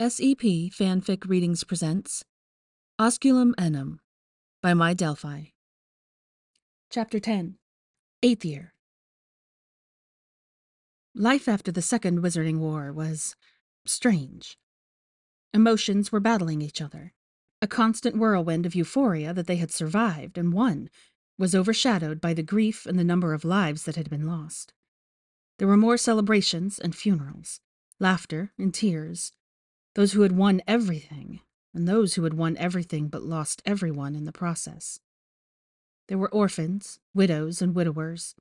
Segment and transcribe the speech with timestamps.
[0.00, 2.24] SEP Fanfic Readings presents
[2.98, 3.98] Osculum Annuum
[4.62, 5.48] by My Delphi.
[6.88, 7.58] Chapter 10
[8.22, 8.72] Eighth Year
[11.14, 13.36] Life after the Second Wizarding War was
[13.84, 14.56] strange.
[15.52, 17.12] Emotions were battling each other.
[17.60, 20.88] A constant whirlwind of euphoria that they had survived and won
[21.38, 24.72] was overshadowed by the grief and the number of lives that had been lost.
[25.58, 27.60] There were more celebrations and funerals,
[27.98, 29.32] laughter and tears
[29.94, 31.40] those who had won everything,
[31.74, 35.00] and those who had won everything but lost everyone in the process.
[36.08, 38.34] There were orphans, widows, and widowers,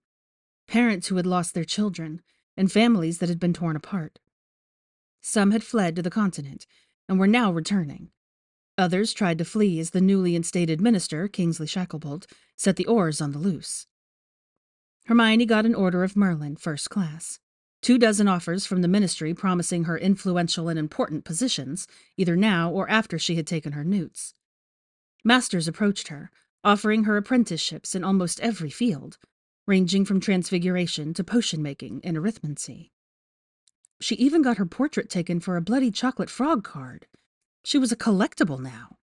[0.67, 2.21] parents who had lost their children,
[2.55, 4.19] and families that had been torn apart.
[5.21, 6.65] Some had fled to the continent
[7.07, 8.09] and were now returning.
[8.77, 13.31] Others tried to flee as the newly instated minister, Kingsley Shacklebolt, set the Aurors on
[13.31, 13.87] the loose.
[15.05, 17.39] Hermione got an order of Merlin, first class
[17.81, 22.89] two dozen offers from the ministry promising her influential and important positions, either now or
[22.89, 24.33] after she had taken her newts.
[25.23, 26.31] Masters approached her,
[26.63, 29.17] offering her apprenticeships in almost every field,
[29.67, 32.89] ranging from transfiguration to potion making and arithmancy.
[34.01, 37.07] She even got her portrait taken for a bloody chocolate frog card.
[37.63, 38.97] She was a collectible now.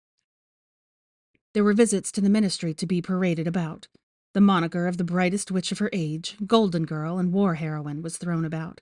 [1.55, 3.89] There were visits to the ministry to be paraded about.
[4.35, 8.17] The moniker of the brightest witch of her age, Golden Girl and War Heroine, was
[8.17, 8.81] thrown about,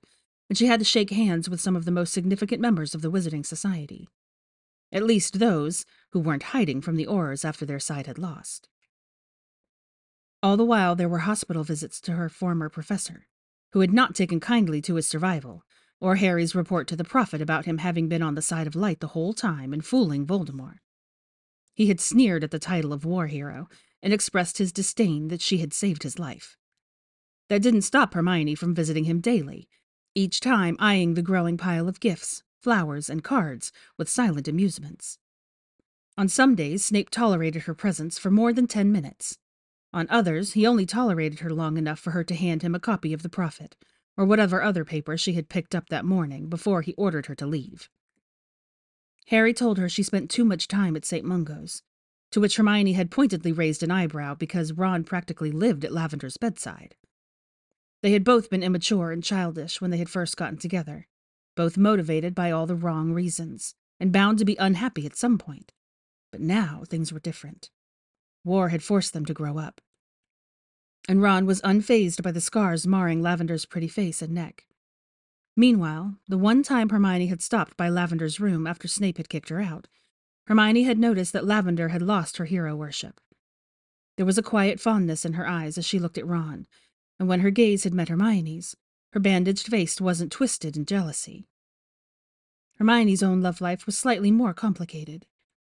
[0.49, 3.11] and she had to shake hands with some of the most significant members of the
[3.11, 4.09] Wizarding Society.
[4.93, 8.69] At least those who weren't hiding from the Aurors after their side had lost.
[10.41, 13.27] All the while, there were hospital visits to her former professor,
[13.73, 15.65] who had not taken kindly to his survival,
[16.01, 19.01] or Harry's report to the Prophet about him having been on the side of light
[19.01, 20.79] the whole time and fooling Voldemort.
[21.75, 23.69] He had sneered at the title of war hero
[24.03, 26.57] and expressed his disdain that she had saved his life.
[27.49, 29.69] That didn't stop Hermione from visiting him daily,
[30.15, 35.19] each time eyeing the growing pile of gifts, flowers, and cards with silent amusements.
[36.17, 39.39] On some days, Snape tolerated her presence for more than ten minutes.
[39.93, 43.13] On others, he only tolerated her long enough for her to hand him a copy
[43.13, 43.77] of the Prophet,
[44.17, 47.47] or whatever other paper she had picked up that morning before he ordered her to
[47.47, 47.89] leave.
[49.27, 51.25] Harry told her she spent too much time at St.
[51.25, 51.83] Mungo's,
[52.31, 56.95] to which Hermione had pointedly raised an eyebrow because Ron practically lived at Lavender's bedside.
[58.03, 61.07] They had both been immature and childish when they had first gotten together,
[61.57, 65.73] both motivated by all the wrong reasons, and bound to be unhappy at some point.
[66.33, 67.71] But now things were different.
[68.45, 69.81] War had forced them to grow up.
[71.09, 74.67] And Ron was unfazed by the scars marring Lavender's pretty face and neck.
[75.57, 79.61] Meanwhile, the one time Hermione had stopped by Lavender's room after Snape had kicked her
[79.61, 79.89] out,
[80.51, 83.21] Hermione had noticed that Lavender had lost her hero worship.
[84.17, 86.67] There was a quiet fondness in her eyes as she looked at Ron,
[87.21, 88.75] and when her gaze had met Hermione's,
[89.13, 91.47] her bandaged face wasn't twisted in jealousy.
[92.79, 95.25] Hermione's own love life was slightly more complicated,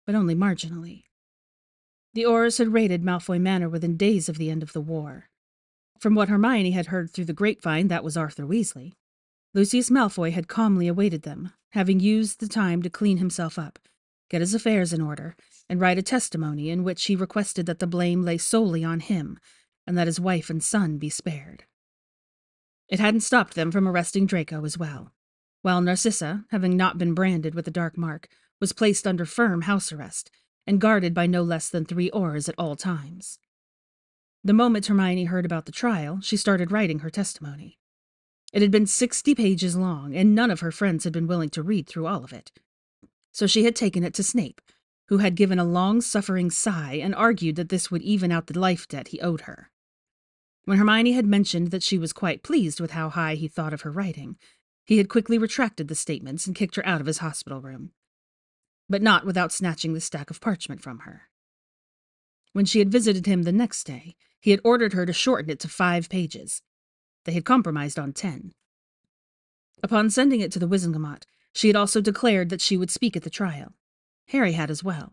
[0.07, 1.03] but only marginally.
[2.15, 5.29] The Aurors had raided Malfoy Manor within days of the end of the war.
[5.99, 8.93] From what Hermione had heard through the grapevine, that was Arthur Weasley.
[9.55, 13.81] Lucius Malfoy had calmly awaited them, having used the time to clean himself up
[14.29, 15.37] get his affairs in order,
[15.69, 19.39] and write a testimony in which he requested that the blame lay solely on him,
[19.87, 21.65] and that his wife and son be spared.
[22.89, 25.13] It hadn't stopped them from arresting Draco as well,
[25.63, 28.29] while Narcissa, having not been branded with the dark mark,
[28.61, 30.31] was placed under firm house arrest
[30.67, 33.39] and guarded by no less than three Aurors at all times.
[34.45, 37.79] The moment Hermione heard about the trial, she started writing her testimony.
[38.53, 41.63] It had been sixty pages long, and none of her friends had been willing to
[41.63, 42.53] read through all of it
[43.33, 44.61] so she had taken it to Snape,
[45.09, 48.59] who had given a long suffering sigh and argued that this would even out the
[48.59, 49.71] life debt he owed her.
[50.65, 53.83] When Hermione had mentioned that she was quite pleased with how high he thought of
[53.83, 54.37] her writing,
[54.85, 57.93] he had quickly retracted the statements and kicked her out of his hospital room.
[58.89, 61.23] But not without snatching the stack of parchment from her.
[62.53, 65.61] When she had visited him the next day, he had ordered her to shorten it
[65.61, 66.63] to five pages.
[67.25, 68.53] They had compromised on ten.
[69.83, 73.23] Upon sending it to the Wizengamot, she had also declared that she would speak at
[73.23, 73.75] the trial.
[74.29, 75.13] Harry had as well.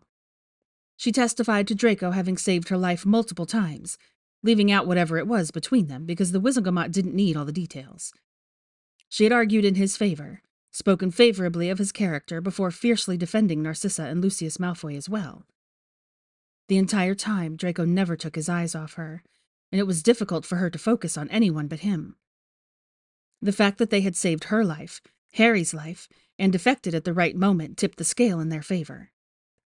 [0.96, 3.98] She testified to Draco having saved her life multiple times,
[4.42, 8.12] leaving out whatever it was between them because the Wizengamot didn't need all the details.
[9.08, 14.04] She had argued in his favor, spoken favorably of his character before fiercely defending Narcissa
[14.04, 15.44] and Lucius Malfoy as well.
[16.68, 19.22] The entire time, Draco never took his eyes off her,
[19.70, 22.16] and it was difficult for her to focus on anyone but him.
[23.40, 25.00] The fact that they had saved her life,
[25.36, 29.10] Harry's life, and defected at the right moment tipped the scale in their favor.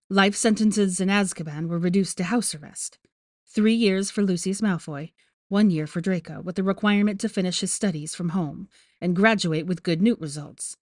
[0.09, 2.97] Life sentences in Azkaban were reduced to house arrest.
[3.45, 5.11] Three years for Lucius Malfoy,
[5.49, 8.67] one year for Draco, with the requirement to finish his studies from home
[9.01, 10.77] and graduate with good newt results.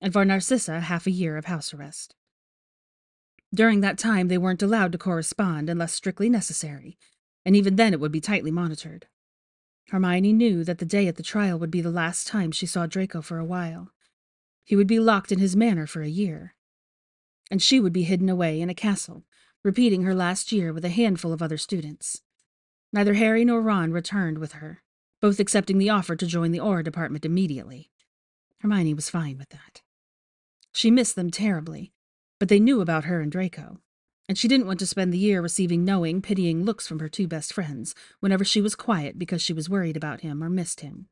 [0.00, 2.14] and for Narcissa half a year of house arrest.
[3.52, 6.98] During that time, they weren't allowed to correspond unless strictly necessary,
[7.44, 9.06] and even then it would be tightly monitored.
[9.88, 12.86] Hermione knew that the day at the trial would be the last time she saw
[12.86, 13.90] Draco for a while.
[14.68, 16.54] He would be locked in his manor for a year.
[17.50, 19.24] And she would be hidden away in a castle,
[19.64, 22.20] repeating her last year with a handful of other students.
[22.92, 24.82] Neither Harry nor Ron returned with her,
[25.22, 27.90] both accepting the offer to join the Auror department immediately.
[28.58, 29.80] Hermione was fine with that.
[30.72, 31.94] She missed them terribly,
[32.38, 33.78] but they knew about her and Draco,
[34.28, 37.26] and she didn't want to spend the year receiving knowing, pitying looks from her two
[37.26, 41.08] best friends whenever she was quiet because she was worried about him or missed him.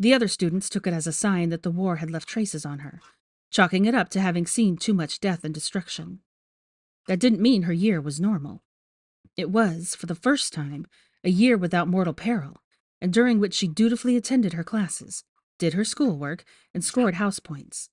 [0.00, 2.78] The other students took it as a sign that the war had left traces on
[2.78, 3.02] her,
[3.50, 6.20] chalking it up to having seen too much death and destruction.
[7.06, 8.62] That didn't mean her year was normal.
[9.36, 10.86] It was, for the first time,
[11.22, 12.62] a year without mortal peril,
[13.02, 15.22] and during which she dutifully attended her classes,
[15.58, 17.90] did her schoolwork, and scored house points.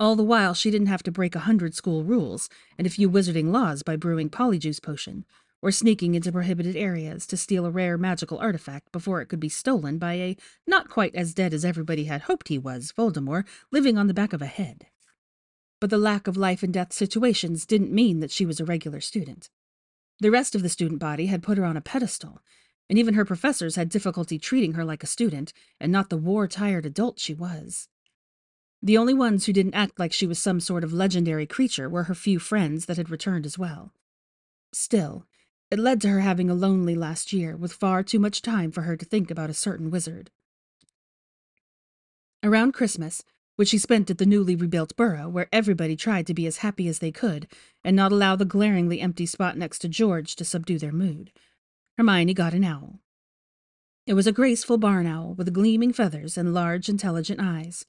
[0.00, 2.48] All the while, she didn't have to break a hundred school rules
[2.78, 5.26] and a few wizarding laws by brewing polyjuice potion,
[5.66, 9.48] or sneaking into prohibited areas to steal a rare magical artifact before it could be
[9.48, 13.98] stolen by a not quite as dead as everybody had hoped he was Voldemort living
[13.98, 14.86] on the back of a head.
[15.80, 19.00] But the lack of life and death situations didn't mean that she was a regular
[19.00, 19.50] student.
[20.20, 22.38] The rest of the student body had put her on a pedestal,
[22.88, 26.46] and even her professors had difficulty treating her like a student and not the war
[26.46, 27.88] tired adult she was.
[28.80, 32.04] The only ones who didn't act like she was some sort of legendary creature were
[32.04, 33.92] her few friends that had returned as well.
[34.72, 35.26] Still,
[35.70, 38.82] it led to her having a lonely last year with far too much time for
[38.82, 40.30] her to think about a certain wizard.
[42.42, 43.24] Around Christmas,
[43.56, 46.86] which she spent at the newly rebuilt burrow, where everybody tried to be as happy
[46.86, 47.48] as they could
[47.82, 51.32] and not allow the glaringly empty spot next to George to subdue their mood,
[51.96, 53.00] Hermione got an owl.
[54.06, 57.86] It was a graceful barn owl with gleaming feathers and large, intelligent eyes.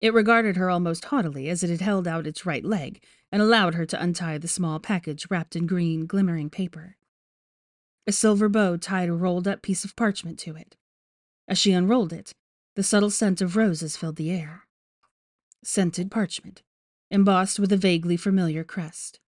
[0.00, 3.02] It regarded her almost haughtily as it had held out its right leg
[3.36, 6.96] and allowed her to untie the small package wrapped in green, glimmering paper.
[8.06, 10.74] A silver bow tied a rolled up piece of parchment to it.
[11.46, 12.32] As she unrolled it,
[12.76, 14.62] the subtle scent of roses filled the air.
[15.62, 16.62] Scented parchment,
[17.10, 19.20] embossed with a vaguely familiar crest.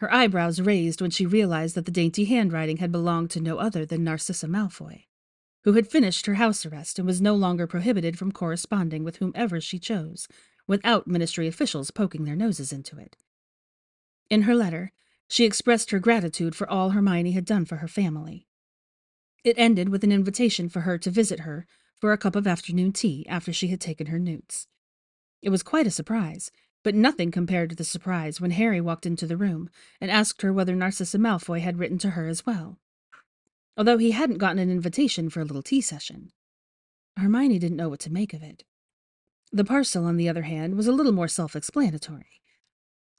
[0.00, 3.86] Her eyebrows raised when she realized that the dainty handwriting had belonged to no other
[3.86, 5.06] than Narcissa Malfoy
[5.64, 9.60] who had finished her house arrest and was no longer prohibited from corresponding with whomever
[9.60, 10.26] she chose,
[10.70, 13.16] without ministry officials poking their noses into it.
[14.30, 14.92] In her letter,
[15.28, 18.46] she expressed her gratitude for all Hermione had done for her family.
[19.42, 21.66] It ended with an invitation for her to visit her
[21.98, 24.68] for a cup of afternoon tea after she had taken her newts.
[25.42, 26.50] It was quite a surprise,
[26.84, 29.68] but nothing compared to the surprise when Harry walked into the room
[30.00, 32.78] and asked her whether Narcissa Malfoy had written to her as well
[33.80, 36.30] although he hadn't gotten an invitation for a little tea session.
[37.16, 38.64] Hermione didn't know what to make of it.
[39.52, 42.40] The parcel, on the other hand, was a little more self explanatory.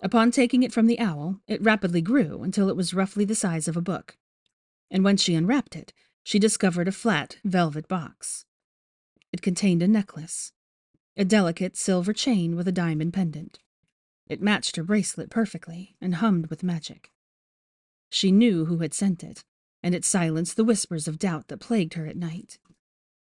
[0.02, 3.68] Upon taking it from the owl, it rapidly grew until it was roughly the size
[3.68, 4.18] of a book.
[4.90, 5.94] And when she unwrapped it,
[6.24, 8.46] she discovered a flat, velvet box.
[9.32, 10.54] It contained a necklace,
[11.16, 13.60] a delicate silver chain with a diamond pendant.
[14.28, 17.12] It matched her bracelet perfectly and hummed with magic.
[18.10, 19.44] She knew who had sent it,
[19.84, 22.60] and it silenced the whispers of doubt that plagued her at night.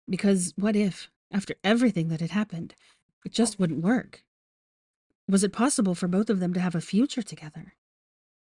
[0.09, 2.75] Because what if, after everything that had happened,
[3.25, 3.33] it oh.
[3.33, 4.23] just wouldn't work?
[5.29, 7.75] Was it possible for both of them to have a future together?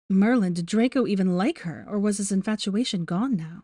[0.09, 3.63] Merlin, did Draco even like her, or was his infatuation gone now?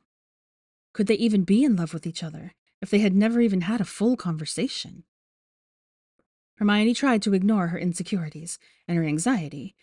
[0.93, 3.81] Could they even be in love with each other if they had never even had
[3.81, 5.03] a full conversation?
[6.57, 9.75] Hermione tried to ignore her insecurities and her anxiety,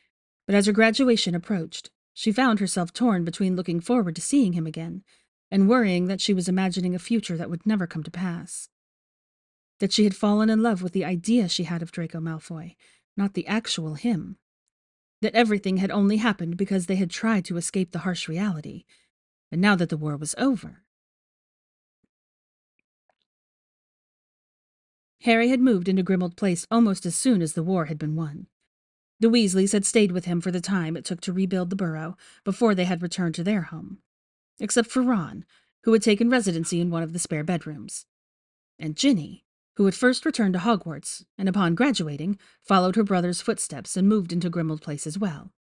[0.46, 4.66] but as her graduation approached, she found herself torn between looking forward to seeing him
[4.66, 5.02] again
[5.50, 8.68] and worrying that she was imagining a future that would never come to pass.
[9.78, 12.76] That she had fallen in love with the idea she had of Draco Malfoy,
[13.16, 14.38] not the actual him.
[15.22, 18.84] That everything had only happened because they had tried to escape the harsh reality,
[19.50, 20.82] and now that the war was over.
[25.22, 28.46] Harry had moved into Grimmauld Place almost as soon as the war had been won.
[29.18, 32.16] The Weasleys had stayed with him for the time it took to rebuild the burrow
[32.44, 33.98] before they had returned to their home,
[34.60, 35.44] except for Ron,
[35.84, 38.04] who had taken residency in one of the spare bedrooms,
[38.78, 39.45] and Ginny,
[39.76, 44.32] who had first returned to Hogwarts and upon graduating followed her brother's footsteps and moved
[44.32, 45.52] into Grimmauld Place as well.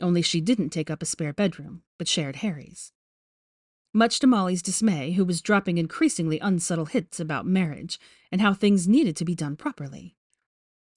[0.00, 2.92] Only she didn't take up a spare bedroom, but shared Harry's.
[3.94, 7.98] Much to Molly's dismay, who was dropping increasingly unsubtle hints about marriage
[8.30, 10.16] and how things needed to be done properly.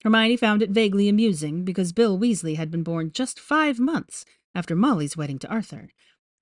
[0.02, 4.74] Hermione found it vaguely amusing because Bill Weasley had been born just five months after
[4.74, 5.90] Molly's wedding to Arthur,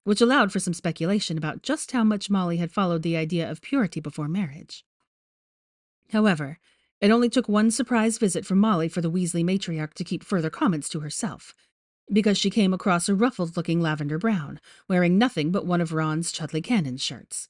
[0.05, 3.61] which allowed for some speculation about just how much Molly had followed the idea of
[3.61, 4.85] purity before marriage.
[6.11, 6.59] However,
[7.01, 10.51] It only took one surprise visit from Molly for the Weasley matriarch to keep further
[10.51, 11.55] comments to herself,
[12.13, 16.33] because she came across a ruffled looking Lavender Brown, wearing nothing but one of Ron's
[16.33, 17.49] Chudley Cannon shirts.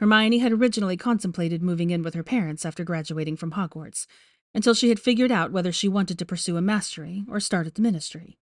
[0.00, 4.06] Hermione had originally contemplated moving in with her parents after graduating from Hogwarts,
[4.54, 7.74] until she had figured out whether she wanted to pursue a mastery or start at
[7.76, 8.38] the ministry.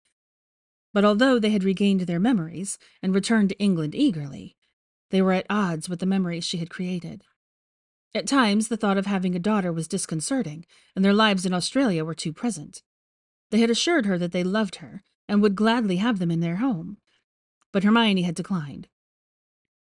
[0.92, 4.56] But although they had regained their memories and returned to England eagerly,
[5.10, 7.24] they were at odds with the memories she had created.
[8.14, 12.04] At times, the thought of having a daughter was disconcerting, and their lives in Australia
[12.04, 12.82] were too present.
[13.50, 16.56] They had assured her that they loved her and would gladly have them in their
[16.56, 16.98] home,
[17.72, 18.88] but Hermione had declined.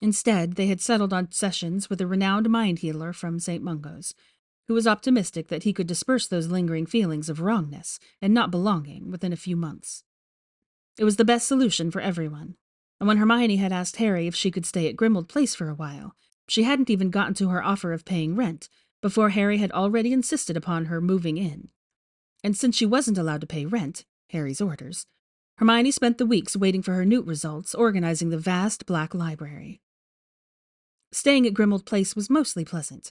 [0.02, 3.64] Instead, they had settled on sessions with a renowned mind healer from St.
[3.64, 4.14] Mungo's,
[4.66, 9.10] who was optimistic that he could disperse those lingering feelings of wrongness and not belonging
[9.10, 10.04] within a few months.
[10.98, 12.56] It was the best solution for everyone,
[13.00, 15.74] and when Hermione had asked Harry if she could stay at Grimmauld Place for a
[15.74, 16.14] while,
[16.48, 18.68] she hadn't even gotten to her offer of paying rent
[19.00, 21.68] before Harry had already insisted upon her moving in.
[22.42, 25.06] And since she wasn't allowed to pay rent, Harry's orders,
[25.58, 29.80] Hermione spent the weeks waiting for her Newt results organizing the vast black library.
[31.10, 33.10] Staying at Grimmauld Place was mostly pleasant,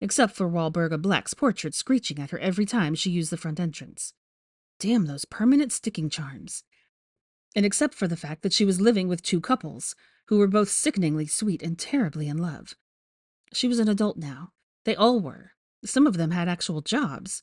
[0.00, 4.14] except for Walburga Black's portrait screeching at her every time she used the front entrance.
[4.78, 6.62] Damn those permanent sticking charms.
[7.56, 9.94] And except for the fact that she was living with two couples,
[10.26, 12.74] who were both sickeningly sweet and terribly in love.
[13.52, 14.52] She was an adult now.
[14.84, 15.52] They all were.
[15.84, 17.42] Some of them had actual jobs.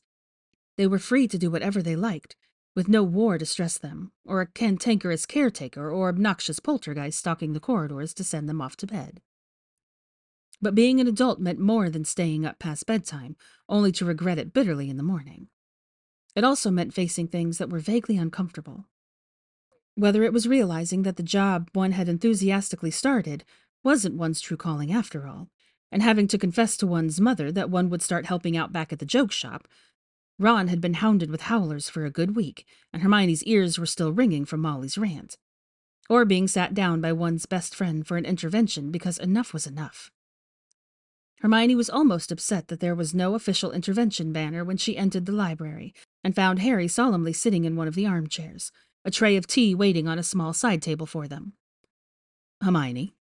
[0.78, 2.36] They were free to do whatever they liked,
[2.76, 7.60] with no war to stress them, or a cantankerous caretaker or obnoxious poltergeist stalking the
[7.60, 9.22] corridors to send them off to bed.
[10.62, 13.36] But being an adult meant more than staying up past bedtime,
[13.68, 15.48] only to regret it bitterly in the morning.
[16.36, 18.86] It also meant facing things that were vaguely uncomfortable.
[19.96, 23.46] Whether it was realizing that the job one had enthusiastically started
[23.84, 25.50] wasn't one's true calling after all,
[25.92, 29.00] and having to confess to one's mother that one would start helping out back at
[29.00, 29.68] the joke shop.
[30.38, 34.12] Ron had been hounded with howlers for a good week, and Hermione's ears were still
[34.12, 35.38] ringing from Molly's rant.
[36.10, 40.12] Or being sat down by one's best friend for an intervention because enough was enough.
[41.40, 45.32] Hermione was almost upset that there was no official intervention banner when she entered the
[45.32, 48.72] library and found Harry solemnly sitting in one of the armchairs,
[49.06, 51.54] a tray of tea waiting on a small side table for them.
[52.62, 53.14] Hermione,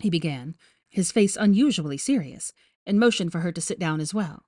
[0.00, 0.54] he began,
[0.90, 2.52] his face unusually serious,
[2.86, 4.44] and motioned for her to sit down as well.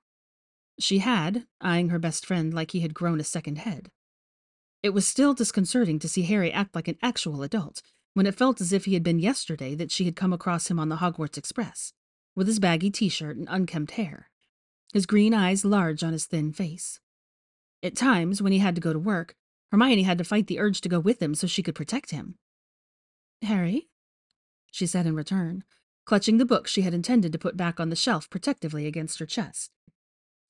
[0.79, 3.89] She had, eyeing her best friend like he had grown a second head.
[4.83, 7.81] It was still disconcerting to see Harry act like an actual adult,
[8.13, 10.79] when it felt as if he had been yesterday that she had come across him
[10.79, 11.93] on the Hogwarts Express,
[12.35, 14.29] with his baggy t shirt and unkempt hair,
[14.93, 16.99] his green eyes large on his thin face.
[17.81, 19.35] At times, when he had to go to work,
[19.71, 22.35] Hermione had to fight the urge to go with him so she could protect him.
[23.41, 23.89] Harry?
[24.71, 25.63] She said in return,
[26.05, 29.25] clutching the book she had intended to put back on the shelf protectively against her
[29.25, 29.71] chest.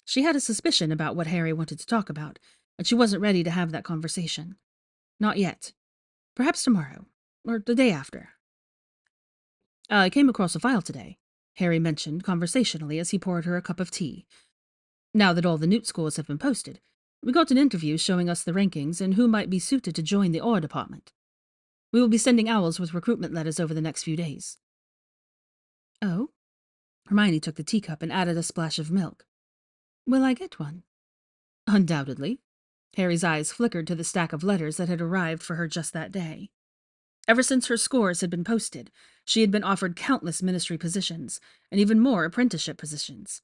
[0.05, 2.39] She had a suspicion about what Harry wanted to talk about,
[2.77, 4.55] and she wasn't ready to have that conversation.
[5.19, 5.73] Not yet.
[6.35, 7.07] Perhaps tomorrow,
[7.43, 8.29] or the day after.
[9.89, 11.17] Uh, I came across a file today,
[11.55, 14.27] Harry mentioned conversationally as he poured her a cup of tea.
[15.13, 16.79] Now that all the Newt scores have been posted,
[17.23, 20.31] we got an interview showing us the rankings and who might be suited to join
[20.31, 21.11] the Auror department.
[21.91, 24.57] We will be sending owls with recruitment letters over the next few days.
[26.01, 26.29] Oh?
[27.07, 29.25] Hermione took the teacup and added a splash of milk.
[30.05, 30.83] Will I get one?
[31.65, 32.39] Undoubtedly.
[32.95, 36.11] Harry's eyes flickered to the stack of letters that had arrived for her just that
[36.11, 36.49] day.
[37.27, 38.89] Ever since her scores had been posted,
[39.25, 43.41] she had been offered countless ministry positions, and even more apprenticeship positions.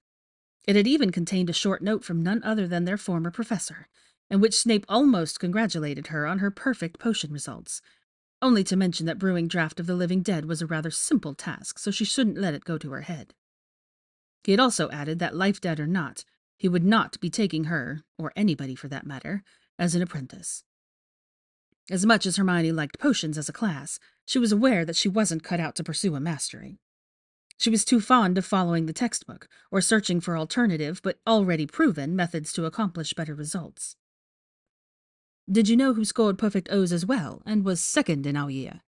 [0.66, 3.88] It had even contained a short note from none other than their former professor,
[4.30, 7.82] in which Snape almost congratulated her on her perfect potion results,
[8.42, 11.80] only to mention that brewing draught of the living dead was a rather simple task,
[11.80, 13.34] so she shouldn't let it go to her head.
[14.44, 16.26] He had also added that, life dead or not,
[16.58, 19.44] he would not be taking her, or anybody for that matter,
[19.78, 20.64] as an apprentice.
[21.90, 25.44] As much as Hermione liked potions as a class, she was aware that she wasn't
[25.44, 26.80] cut out to pursue a mastery.
[27.58, 32.16] She was too fond of following the textbook or searching for alternative, but already proven,
[32.16, 33.96] methods to accomplish better results.
[35.52, 38.82] Did you know who scored perfect O's as well and was second in our year?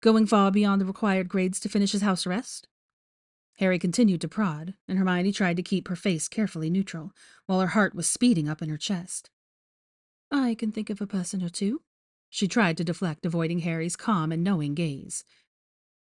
[0.00, 2.68] Going far beyond the required grades to finish his house arrest?
[3.58, 7.12] Harry continued to prod, and Hermione tried to keep her face carefully neutral,
[7.46, 9.30] while her heart was speeding up in her chest.
[10.30, 11.82] I can think of a person or two.
[12.30, 15.24] She tried to deflect, avoiding Harry's calm and knowing gaze.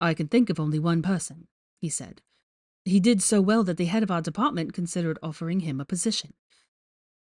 [0.01, 1.49] I can think of only one person,
[1.81, 2.23] he said.
[2.85, 6.35] He did so well that the head of our department considered offering him a position.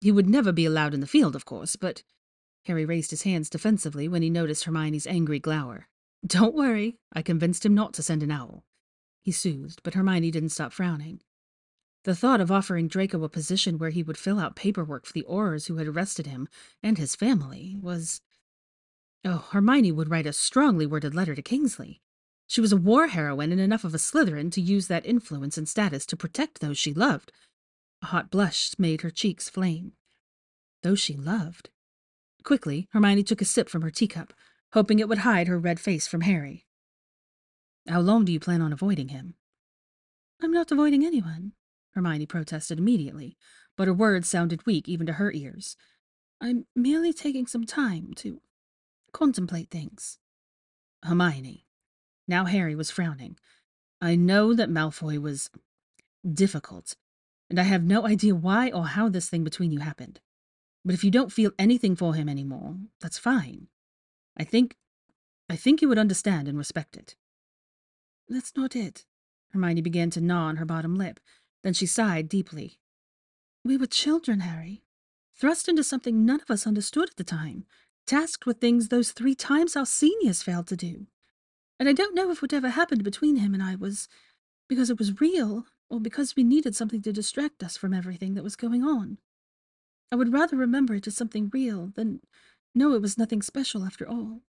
[0.01, 2.03] He would never be allowed in the field, of course, but.
[2.65, 5.87] Harry raised his hands defensively when he noticed Hermione's angry glower.
[6.25, 8.63] Don't worry, I convinced him not to send an owl.
[9.21, 11.21] He soothed, but Hermione didn't stop frowning.
[12.03, 15.25] The thought of offering Draco a position where he would fill out paperwork for the
[15.27, 16.47] Aurors who had arrested him
[16.83, 18.21] and his family was.
[19.23, 22.03] Oh, Hermione would write a strongly worded letter to Kingsley.
[22.47, 25.67] She was a war heroine and enough of a Slytherin to use that influence and
[25.67, 27.31] status to protect those she loved.
[28.01, 29.93] A hot blush made her cheeks flame.
[30.83, 31.69] Those she loved.
[32.43, 34.33] Quickly, Hermione took a sip from her teacup,
[34.73, 36.65] hoping it would hide her red face from Harry.
[37.87, 39.35] How long do you plan on avoiding him?
[40.41, 41.53] I'm not avoiding anyone,
[41.95, 43.37] Hermione protested immediately,
[43.75, 45.75] but her words sounded weak even to her ears.
[46.39, 48.41] I'm merely taking some time to
[49.11, 50.19] contemplate things.
[51.03, 51.64] Hermione.
[52.27, 53.37] Now Harry was frowning.
[54.01, 55.49] I know that Malfoy was
[56.29, 56.95] difficult,
[57.49, 60.19] and I have no idea why or how this thing between you happened.
[60.83, 63.67] But if you don't feel anything for him anymore, that's fine.
[64.37, 64.75] I think
[65.49, 67.15] I think you would understand and respect it.
[68.27, 69.05] That's not it.
[69.51, 71.19] Hermione began to gnaw on her bottom lip.
[71.63, 72.79] Then she sighed deeply.
[73.63, 74.83] We were children, Harry.
[75.35, 77.65] Thrust into something none of us understood at the time,
[78.07, 81.07] tasked with things those three times our seniors failed to do.
[81.79, 84.07] And I don't know if whatever happened between him and I was
[84.67, 88.43] because it was real or because we needed something to distract us from everything that
[88.43, 89.17] was going on.
[90.11, 92.21] I would rather remember it as something real than
[92.73, 94.41] know it was nothing special after all.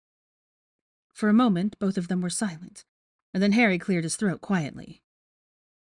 [1.12, 2.84] For a moment, both of them were silent,
[3.32, 5.02] and then Harry cleared his throat quietly.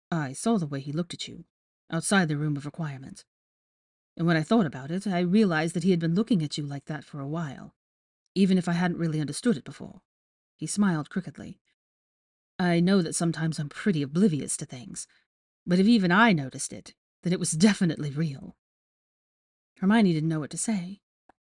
[0.10, 1.46] I saw the way he looked at you,
[1.92, 3.26] outside the room of requirement.
[4.16, 6.66] And when I thought about it, I realized that he had been looking at you
[6.66, 7.76] like that for a while,
[8.36, 10.02] even if I hadn't really understood it before.
[10.58, 11.60] He smiled crookedly.
[12.60, 15.08] I know that sometimes I'm pretty oblivious to things,
[15.66, 18.56] but if even I noticed it, then it was definitely real.
[19.80, 21.02] Hermione didn't know what to say.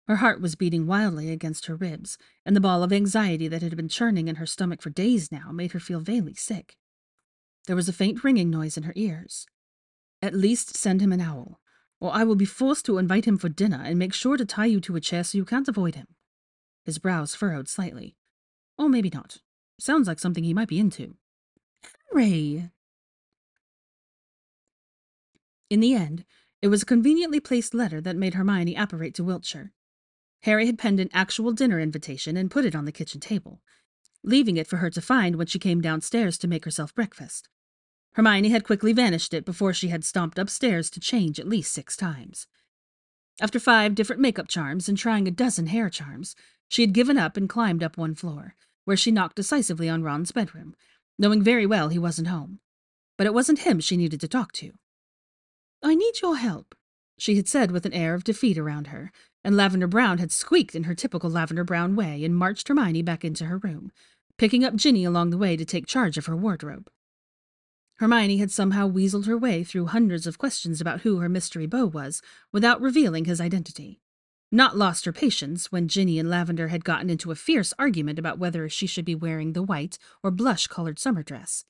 [0.08, 3.76] Her heart was beating wildly against her ribs, and the ball of anxiety that had
[3.76, 6.78] been churning in her stomach for days now made her feel vaguely sick.
[7.66, 9.48] There was a faint ringing noise in her ears.
[10.22, 11.60] At least send him an owl,
[12.00, 14.66] or I will be forced to invite him for dinner and make sure to tie
[14.66, 16.08] you to a chair so you can't avoid him.
[16.84, 18.16] His brows furrowed slightly.
[18.80, 19.40] Or maybe not.
[19.78, 21.18] Sounds like something he might be into.
[22.08, 22.72] Henry!
[25.70, 26.24] In the end,
[26.62, 29.74] it was a conveniently placed letter that made Hermione apparate to Wiltshire.
[30.44, 33.62] Harry had penned an actual dinner invitation and put it on the kitchen table,
[34.24, 37.50] leaving it for her to find when she came downstairs to make herself breakfast.
[38.14, 41.98] Hermione had quickly vanished it before she had stomped upstairs to change at least six
[41.98, 42.48] times.
[43.42, 46.36] After five different makeup charms and trying a dozen hair charms,
[46.70, 48.56] she had given up and climbed up one floor,
[48.90, 50.76] where she knocked decisively on Ron's bedroom,
[51.20, 52.60] knowing very well he wasn't home.
[53.20, 54.72] But it wasn't him she needed to talk to.
[55.84, 56.74] I need your help,
[57.16, 59.12] she had said with an air of defeat around her,
[59.44, 63.24] and Lavender Brown had squeaked in her typical Lavender Brown way and marched Hermione back
[63.24, 63.92] into her room,
[64.40, 66.90] picking up Ginny along the way to take charge of her wardrobe.
[67.98, 71.86] Hermione had somehow weaseled her way through hundreds of questions about who her mystery beau
[71.86, 74.02] was without revealing his identity.
[74.52, 78.40] Not lost her patience when Ginny and Lavender had gotten into a fierce argument about
[78.40, 81.66] whether she should be wearing the white or blush colored summer dress.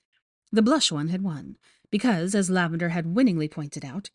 [0.52, 1.58] The blush one had won,
[1.92, 4.10] because, as Lavender had winningly pointed out,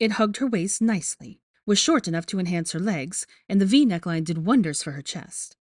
[0.00, 3.84] it hugged her waist nicely, was short enough to enhance her legs, and the V
[3.84, 5.56] neckline did wonders for her chest.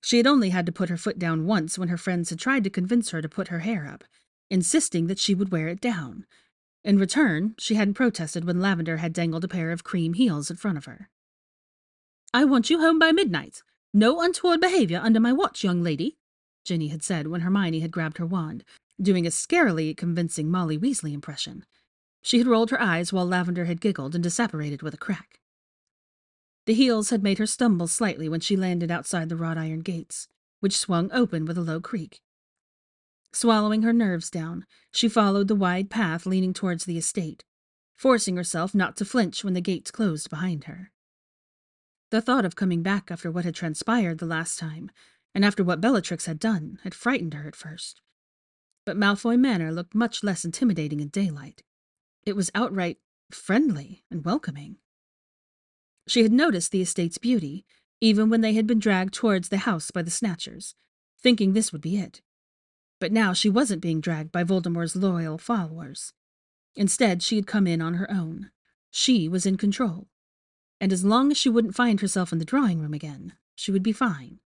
[0.00, 2.64] She had only had to put her foot down once when her friends had tried
[2.64, 4.02] to convince her to put her hair up,
[4.50, 6.26] insisting that she would wear it down.
[6.82, 10.56] In return, she hadn't protested when Lavender had dangled a pair of cream heels in
[10.56, 11.08] front of her.
[12.34, 13.62] I want you home by midnight.
[13.92, 16.16] No untoward behavior under my watch, young lady,
[16.64, 18.64] Ginny had said when Hermione had grabbed her wand,
[19.00, 21.66] doing a scarily convincing Molly Weasley impression.
[22.22, 25.40] She had rolled her eyes while Lavender had giggled and disapparated with a crack.
[26.64, 30.28] The heels had made her stumble slightly when she landed outside the wrought iron gates,
[30.60, 32.22] which swung open with a low creak.
[33.32, 37.44] Swallowing her nerves down, she followed the wide path leading towards the estate,
[37.94, 40.91] forcing herself not to flinch when the gates closed behind her.
[42.12, 44.92] The thought of coming back after what had transpired the last time,
[45.34, 48.00] and after what Bellatrix had done, had frightened her at first
[48.84, 51.62] but Malfoy Manor looked much less intimidating in daylight.
[52.24, 52.98] It was outright
[53.30, 54.76] friendly and welcoming.
[56.06, 57.64] She had noticed the estate's beauty,
[58.00, 60.74] even when they had been dragged towards the house by the Snatchers,
[61.18, 62.20] thinking this would be it.
[62.98, 66.12] But now she wasn't being dragged by Voldemort's loyal followers.
[66.74, 68.50] Instead, she had come in on her own.
[68.90, 70.08] She was in control.
[70.82, 73.84] And as long as she wouldn't find herself in the drawing room again, she would
[73.84, 74.40] be fine.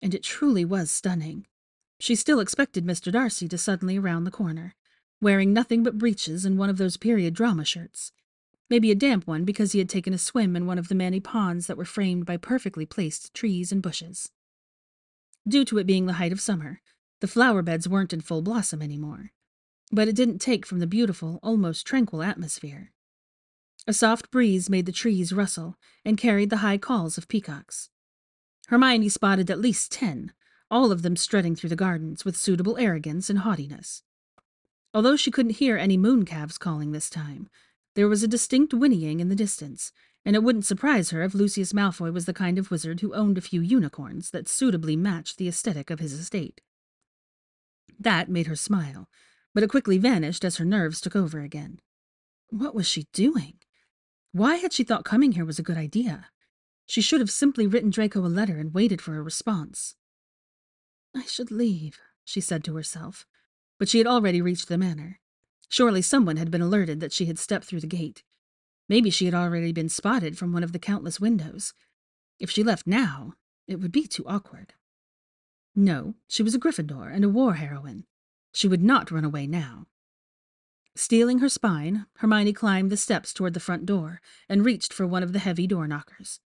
[0.00, 1.46] And it truly was stunning.
[2.00, 3.12] She still expected Mr.
[3.12, 4.74] Darcy to suddenly round the corner,
[5.20, 8.12] wearing nothing but breeches and one of those period drama shirts.
[8.70, 11.20] Maybe a damp one because he had taken a swim in one of the many
[11.20, 14.32] ponds that were framed by perfectly placed trees and bushes.
[15.46, 16.80] Due to it being the height of summer,
[17.20, 19.32] the flower beds weren't in full blossom anymore.
[19.92, 22.90] but it didn't take from the beautiful, almost tranquil atmosphere.
[23.88, 27.88] A soft breeze made the trees rustle and carried the high calls of peacocks.
[28.66, 30.32] Hermione spotted at least ten,
[30.68, 34.02] all of them strutting through the gardens with suitable arrogance and haughtiness.
[34.92, 37.48] Although she couldn't hear any mooncalves calling this time,
[37.94, 39.92] there was a distinct whinnying in the distance,
[40.24, 43.38] and it wouldn't surprise her if Lucius Malfoy was the kind of wizard who owned
[43.38, 46.60] a few unicorns that suitably matched the aesthetic of his estate.
[48.00, 49.08] That made her smile,
[49.54, 51.78] but it quickly vanished as her nerves took over again.
[52.48, 53.60] What was she doing?
[54.36, 56.26] Why had she thought coming here was a good idea?
[56.84, 59.96] She should have simply written Draco a letter and waited for a response.
[61.14, 63.24] I should leave, she said to herself,
[63.78, 65.20] but she had already reached the manor.
[65.70, 68.24] Surely someone had been alerted that she had stepped through the gate.
[68.90, 71.72] Maybe she had already been spotted from one of the countless windows.
[72.38, 73.32] If she left now,
[73.66, 74.74] it would be too awkward.
[75.74, 78.04] No, she was a Gryffindor and a war heroine.
[78.52, 79.86] She would not run away now.
[80.96, 85.22] Steeling her spine, Hermione climbed the steps toward the front door and reached for one
[85.22, 86.40] of the heavy door knockers.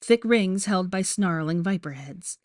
[0.00, 2.38] Thick rings held by snarling viper heads.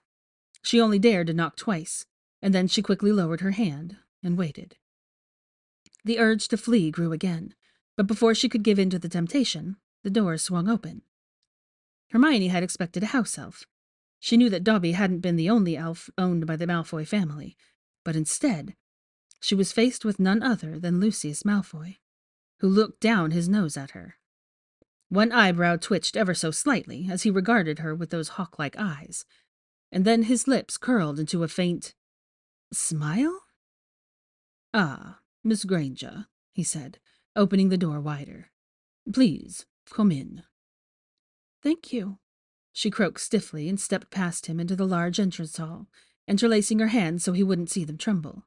[0.63, 2.07] She only dared to knock twice,
[2.41, 4.77] and then she quickly lowered her hand and waited.
[6.03, 7.53] The urge to flee grew again,
[7.95, 11.03] but before she could give in to the temptation, the door swung open.
[12.09, 13.67] Hermione had expected a house elf.
[14.19, 17.55] She knew that Dobby hadn't been the only elf owned by the Malfoy family,
[18.03, 18.75] but instead,
[19.39, 21.97] she was faced with none other than Lucius Malfoy,
[22.60, 24.15] who looked down his nose at her.
[25.10, 29.25] One eyebrow twitched ever so slightly as he regarded her with those hawk like eyes,
[29.91, 31.95] and then his lips curled into a faint
[32.71, 33.41] smile?
[34.73, 36.99] Ah, Miss Granger, he said,
[37.36, 38.52] opening the door wider.
[39.12, 40.43] Please, come in.
[41.63, 42.19] Thank you,
[42.71, 45.88] she croaked stiffly and stepped past him into the large entrance hall,
[46.28, 48.43] interlacing her hands so he wouldn't see them tremble.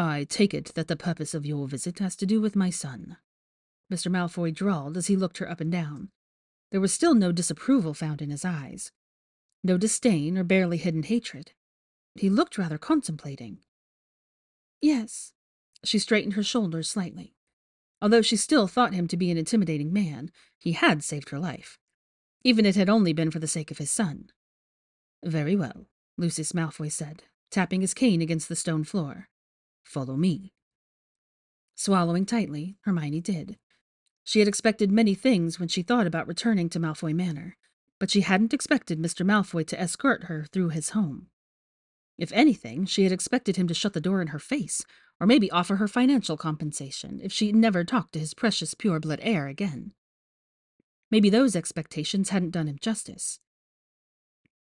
[0.00, 3.18] I take it that the purpose of your visit has to do with my son.
[3.92, 4.10] Mr.
[4.10, 6.08] Malfoy drawled as he looked her up and down.
[6.70, 8.92] There was still no disapproval found in his eyes,
[9.62, 11.52] no disdain or barely hidden hatred.
[12.14, 13.58] He looked rather contemplating.
[14.80, 15.34] Yes.
[15.84, 17.34] She straightened her shoulders slightly.
[18.00, 21.78] Although she still thought him to be an intimidating man, he had saved her life,
[22.42, 24.30] even if it had only been for the sake of his son.
[25.22, 29.28] Very well, Lucius Malfoy said, tapping his cane against the stone floor.
[29.90, 30.52] Follow me.
[31.74, 33.58] Swallowing tightly, Hermione did.
[34.22, 37.56] She had expected many things when she thought about returning to Malfoy Manor,
[37.98, 39.26] but she hadn't expected Mr.
[39.26, 41.26] Malfoy to escort her through his home.
[42.16, 44.84] If anything, she had expected him to shut the door in her face,
[45.18, 49.48] or maybe offer her financial compensation if she never talked to his precious pure-blood heir
[49.48, 49.90] again.
[51.10, 53.40] Maybe those expectations hadn't done him justice.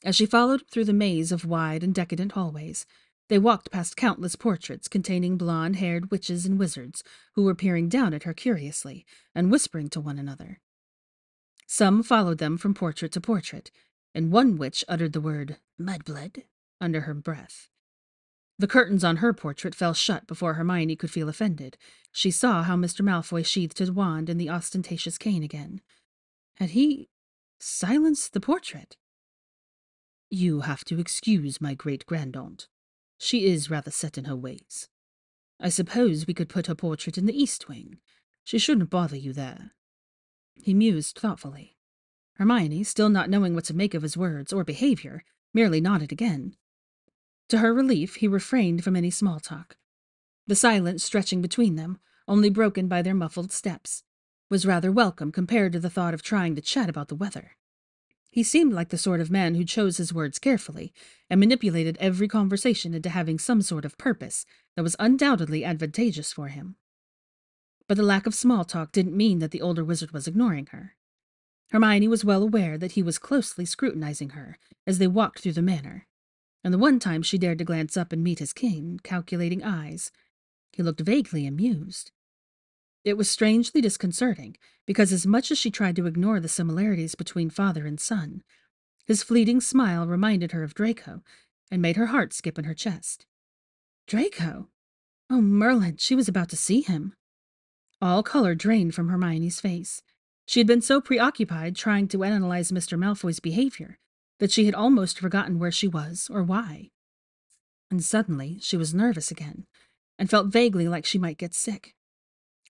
[0.06, 2.86] As she followed through the maze of wide and decadent hallways,
[3.30, 7.04] they walked past countless portraits containing blonde-haired witches and wizards
[7.36, 10.60] who were peering down at her curiously and whispering to one another.
[11.66, 13.72] Some followed them from portrait to portrait,
[14.16, 16.44] and one witch uttered the word mudblood
[16.80, 17.68] under her breath.
[18.60, 21.78] The curtains on her portrait fell shut before Hermione could feel offended.
[22.12, 23.02] She saw how Mr.
[23.02, 25.82] Malfoy sheathed his wand in the ostentatious cane again.
[26.56, 27.10] Had he
[27.60, 28.98] silenced the portrait?
[30.30, 32.68] You have to excuse my great grandaunt.
[33.18, 34.90] She is rather set in her ways.
[35.60, 38.00] I suppose we could put her portrait in the east wing.
[38.44, 39.72] She shouldn't bother you there.
[40.56, 41.78] He mused thoughtfully.
[42.36, 46.56] Hermione, still not knowing what to make of his words or behavior, merely nodded again.
[47.50, 49.78] To her relief, he refrained from any small talk.
[50.46, 54.04] The silence stretching between them, only broken by their muffled steps,
[54.50, 57.57] was rather welcome compared to the thought of trying to chat about the weather.
[58.38, 60.94] He seemed like the sort of man who chose his words carefully
[61.28, 64.46] and manipulated every conversation into having some sort of purpose
[64.76, 66.76] that was undoubtedly advantageous for him.
[67.88, 70.96] But the lack of small talk didn't mean that the older wizard was ignoring her.
[71.72, 75.64] Hermione was well aware that he was closely scrutinizing her as they walked through the
[75.64, 76.06] manor,
[76.64, 80.12] and the one time she dared to glance up and meet his keen, calculating eyes,
[80.72, 82.12] he looked vaguely amused.
[83.08, 87.50] It was strangely disconcerting, because as much as she tried to ignore the similarities between
[87.50, 88.44] father and son,
[89.06, 91.24] his fleeting smile reminded her of Draco
[91.72, 93.26] and made her heart skip in her chest.
[94.08, 94.68] Draco?
[95.30, 97.14] Oh, Merlin, she was about to see him.
[98.02, 100.02] All color drained from Hermione's face.
[100.46, 103.00] She had been so preoccupied trying to analyze Mr.
[103.00, 104.00] Malfoy's behavior
[104.40, 106.90] that she had almost forgotten where she was or why.
[107.90, 109.66] And suddenly she was nervous again,
[110.20, 111.94] and felt vaguely like she might get sick.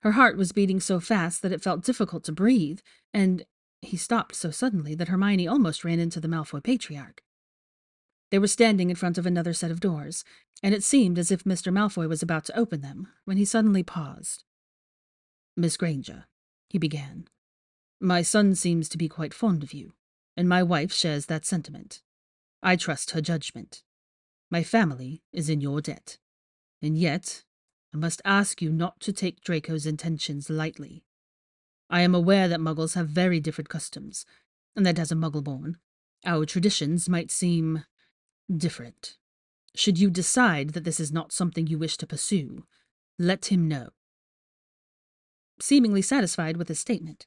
[0.07, 2.79] Her heart was beating so fast that it felt difficult to breathe,
[3.13, 3.45] and
[3.81, 7.21] he stopped so suddenly that Hermione almost ran into the Malfoy patriarch.
[8.31, 10.23] They were standing in front of another set of doors,
[10.63, 11.73] and it seemed as if Mr.
[11.73, 14.45] Malfoy was about to open them when he suddenly paused.
[15.57, 16.27] Miss Granger,
[16.69, 17.27] he began,
[17.99, 19.91] my son seems to be quite fond of you,
[20.37, 22.01] and my wife shares that sentiment.
[22.63, 23.83] I trust her judgment.
[24.49, 26.17] My family is in your debt.
[26.81, 27.43] And yet,
[27.97, 31.03] Must ask you not to take Draco's intentions lightly.
[31.89, 34.23] I am aware that muggles have very different customs,
[34.75, 35.77] and that as a muggle born,
[36.23, 37.85] our traditions might seem
[38.55, 39.17] different.
[39.73, 42.65] Should you decide that this is not something you wish to pursue,
[43.17, 43.89] let him know.
[45.59, 47.25] Seemingly satisfied with his statement,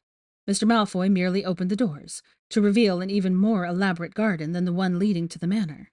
[0.48, 0.68] Mr.
[0.68, 5.00] Malfoy merely opened the doors to reveal an even more elaborate garden than the one
[5.00, 5.90] leading to the manor.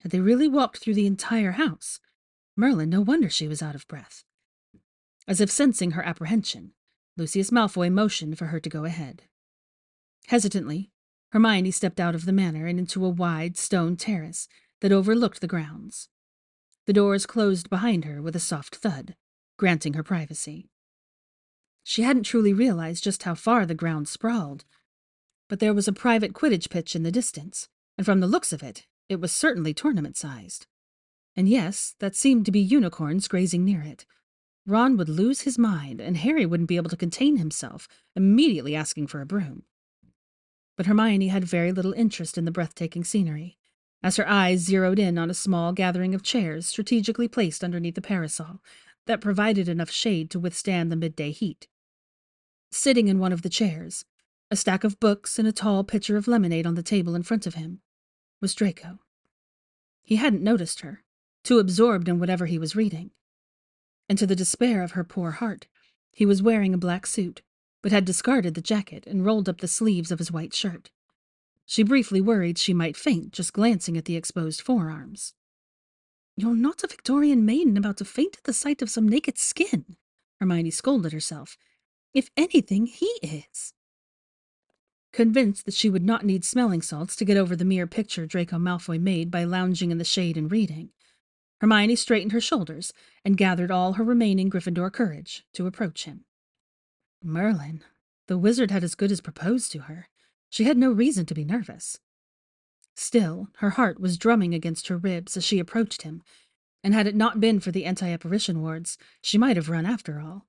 [0.00, 1.98] Had they really walked through the entire house?
[2.56, 4.24] Merlin, no wonder she was out of breath.
[5.28, 6.72] As if sensing her apprehension,
[7.16, 9.22] Lucius Malfoy motioned for her to go ahead.
[10.28, 10.90] Hesitantly,
[11.30, 14.48] Hermione stepped out of the manor and into a wide stone terrace
[14.80, 16.08] that overlooked the grounds.
[16.86, 19.16] The doors closed behind her with a soft thud,
[19.58, 20.70] granting her privacy.
[21.82, 24.64] She hadn't truly realized just how far the ground sprawled.
[25.48, 28.62] But there was a private Quidditch pitch in the distance, and from the looks of
[28.62, 30.66] it, it was certainly tournament sized.
[31.36, 34.06] And yes, that seemed to be unicorns grazing near it.
[34.66, 39.06] Ron would lose his mind, and Harry wouldn't be able to contain himself, immediately asking
[39.06, 39.64] for a broom.
[40.76, 43.58] But Hermione had very little interest in the breathtaking scenery,
[44.02, 48.02] as her eyes zeroed in on a small gathering of chairs strategically placed underneath the
[48.02, 48.60] parasol
[49.06, 51.68] that provided enough shade to withstand the midday heat.
[52.70, 54.04] Sitting in one of the chairs,
[54.50, 57.46] a stack of books and a tall pitcher of lemonade on the table in front
[57.46, 57.80] of him,
[58.40, 58.98] was Draco.
[60.02, 61.04] He hadn't noticed her,
[61.46, 63.10] too absorbed in whatever he was reading.
[64.08, 65.66] And to the despair of her poor heart,
[66.12, 67.42] he was wearing a black suit,
[67.82, 70.90] but had discarded the jacket and rolled up the sleeves of his white shirt.
[71.64, 75.34] She briefly worried she might faint just glancing at the exposed forearms.
[76.36, 79.96] You're not a Victorian maiden about to faint at the sight of some naked skin,
[80.38, 81.56] Hermione scolded herself
[82.16, 83.74] if anything, he is.
[85.12, 88.56] Convinced that she would not need smelling salts to get over the mere picture Draco
[88.56, 90.88] Malfoy made by lounging in the shade and reading,
[91.60, 92.92] Hermione straightened her shoulders
[93.24, 96.24] and gathered all her remaining Gryffindor courage to approach him.
[97.22, 97.82] Merlin,
[98.26, 100.08] the wizard had as good as proposed to her.
[100.50, 101.98] She had no reason to be nervous.
[102.94, 106.22] Still, her heart was drumming against her ribs as she approached him,
[106.82, 110.20] and had it not been for the anti apparition wards, she might have run after
[110.20, 110.46] all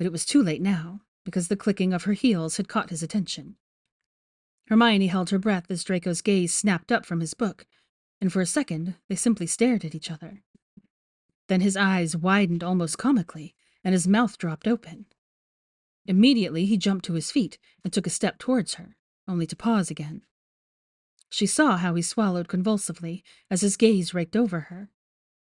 [0.00, 3.02] but it was too late now, because the clicking of her heels had caught his
[3.02, 3.56] attention.
[4.68, 7.66] Hermione held her breath as Draco's gaze snapped up from his book,
[8.20, 10.42] and for a second they simply stared at each other.
[11.48, 15.06] Then his eyes widened almost comically, and his mouth dropped open.
[16.06, 19.90] Immediately he jumped to his feet and took a step towards her, only to pause
[19.90, 20.22] again.
[21.28, 24.90] She saw how he swallowed convulsively as his gaze raked over her,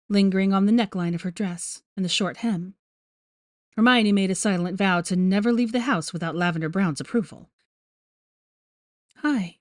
[0.09, 2.73] lingering on the neckline of her dress and the short hem.
[3.75, 7.51] Hermione made a silent vow to never leave the house without Lavender Brown's approval.
[9.17, 9.56] Hi.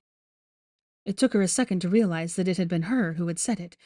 [1.06, 3.60] It took her a second to realize that it had been her who had said
[3.60, 3.76] it,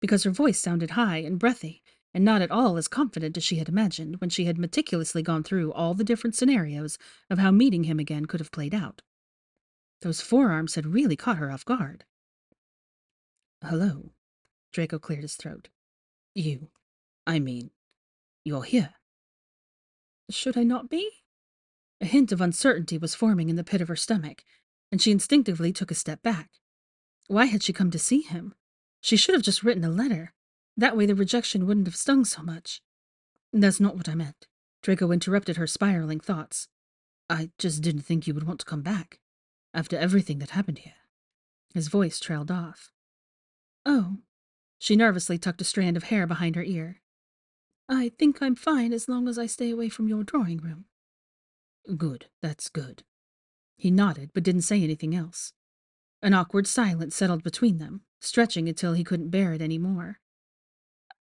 [0.00, 1.82] because her voice sounded high and breathy,
[2.14, 5.42] and not at all as confident as she had imagined when she had meticulously gone
[5.42, 6.96] through all the different scenarios
[7.28, 9.02] of how meeting him again could have played out.
[10.00, 12.04] Those forearms had really caught her off guard.
[13.62, 14.12] Hello.
[14.72, 15.68] Draco cleared his throat.
[16.34, 16.68] You.
[17.26, 17.70] I mean,
[18.42, 18.94] you're here.
[20.30, 21.10] Should I not be?
[22.00, 24.44] A hint of uncertainty was forming in the pit of her stomach,
[24.90, 26.48] and she instinctively took a step back.
[27.30, 28.56] Why had she come to see him?
[29.00, 30.32] She should have just written a letter.
[30.76, 32.82] That way the rejection wouldn't have stung so much.
[33.52, 34.48] That's not what I meant.
[34.82, 36.66] Draco interrupted her spiraling thoughts.
[37.28, 39.20] I just didn't think you would want to come back.
[39.72, 41.06] After everything that happened here.
[41.72, 42.90] His voice trailed off.
[43.86, 44.16] Oh.
[44.80, 47.00] She nervously tucked a strand of hair behind her ear.
[47.88, 50.86] I think I'm fine as long as I stay away from your drawing room.
[51.96, 53.04] Good, that's good.
[53.76, 55.52] He nodded, but didn't say anything else.
[56.22, 60.20] An awkward silence settled between them, stretching until he couldn't bear it any more.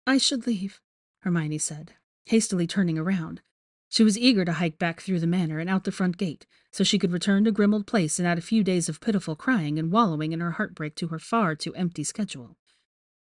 [0.07, 0.79] I should leave,
[1.19, 1.93] Hermione said,
[2.25, 3.41] hastily turning around.
[3.89, 6.83] She was eager to hike back through the manor and out the front gate, so
[6.83, 9.91] she could return to Grimmauld Place and add a few days of pitiful crying and
[9.91, 12.57] wallowing in her heartbreak to her far too empty schedule.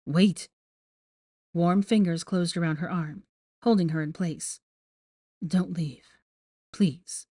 [0.07, 0.49] Wait.
[1.53, 3.25] Warm fingers closed around her arm,
[3.63, 4.61] holding her in place.
[5.45, 6.05] Don't leave.
[6.73, 7.27] Please.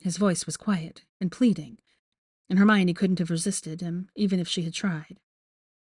[0.00, 1.78] His voice was quiet and pleading,
[2.48, 5.18] and Hermione couldn't have resisted him even if she had tried.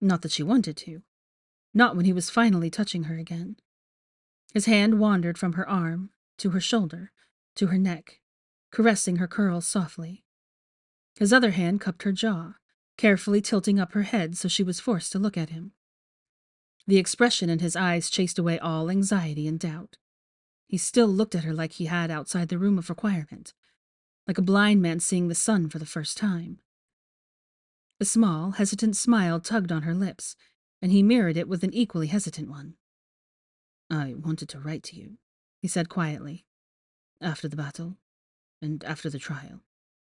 [0.01, 1.03] Not that she wanted to.
[1.75, 3.57] Not when he was finally touching her again.
[4.53, 7.13] His hand wandered from her arm to her shoulder
[7.57, 8.21] to her neck,
[8.71, 10.25] caressing her curls softly.
[11.17, 12.55] His other hand cupped her jaw,
[12.97, 15.73] carefully tilting up her head so she was forced to look at him.
[16.87, 19.97] The expression in his eyes chased away all anxiety and doubt.
[20.67, 23.53] He still looked at her like he had outside the room of requirement,
[24.27, 26.59] like a blind man seeing the sun for the first time.
[28.01, 30.37] A small, hesitant smile tugged on her lips,
[30.81, 32.75] and he mirrored it with an equally hesitant one.
[33.91, 35.19] I wanted to write to you,
[35.61, 36.45] he said quietly,
[37.21, 37.99] after the battle,
[38.61, 39.61] and after the trial.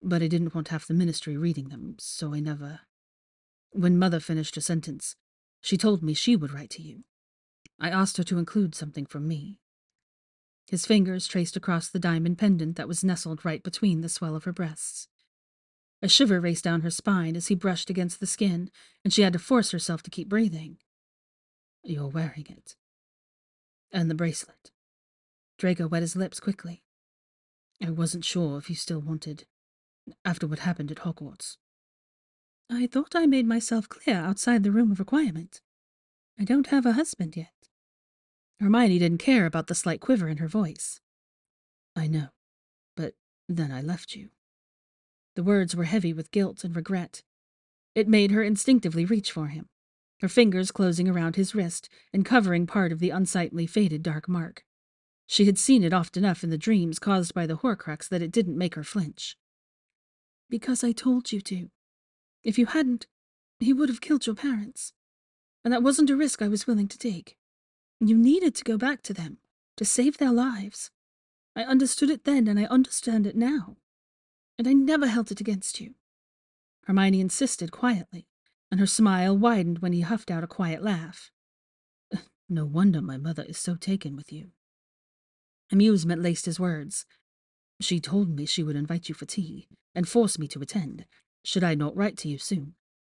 [0.02, 2.80] But I didn't want half the ministry reading them, so I never.
[3.70, 5.16] When Mother finished her sentence,
[5.60, 7.04] she told me she would write to you.
[7.80, 9.60] I asked her to include something from me.
[10.68, 14.44] His fingers traced across the diamond pendant that was nestled right between the swell of
[14.44, 15.08] her breasts.
[16.02, 18.70] A shiver raced down her spine as he brushed against the skin,
[19.02, 20.76] and she had to force herself to keep breathing.
[21.82, 22.76] You're wearing it.
[23.90, 24.70] And the bracelet.
[25.56, 26.82] Draco wet his lips quickly.
[27.82, 29.46] I wasn't sure if you still wanted
[30.24, 31.56] after what happened at Hogwarts.
[32.70, 35.62] I thought I made myself clear outside the room of requirement.
[36.38, 37.52] I don't have a husband yet.
[38.60, 41.00] Hermione didn't care about the slight quiver in her voice.
[41.94, 42.28] I know,
[42.96, 43.14] but
[43.48, 44.30] then I left you.
[45.36, 47.22] The words were heavy with guilt and regret.
[47.94, 49.68] It made her instinctively reach for him,
[50.20, 54.64] her fingers closing around his wrist and covering part of the unsightly faded dark mark.
[55.26, 58.32] She had seen it oft enough in the dreams caused by the Horcrux that it
[58.32, 59.36] didn't make her flinch.
[60.50, 61.70] Because I told you to.
[62.42, 63.06] If you hadn't,
[63.60, 64.92] he would have killed your parents.
[65.64, 67.37] And that wasn't a risk I was willing to take.
[68.00, 69.38] You needed to go back to them,
[69.76, 70.90] to save their lives.
[71.56, 73.76] I understood it then, and I understand it now.
[74.56, 75.94] And I never held it against you.
[76.84, 78.28] Hermione insisted quietly,
[78.70, 81.30] and her smile widened when he huffed out a quiet laugh.
[82.48, 84.52] No wonder my mother is so taken with you.
[85.70, 87.04] Amusement laced his words.
[87.78, 91.04] She told me she would invite you for tea, and force me to attend,
[91.44, 92.74] should I not write to you soon,